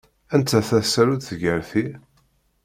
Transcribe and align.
Anta 0.33 0.59
tasarut 0.67 1.27
gar 1.41 1.61
ti? 1.69 1.85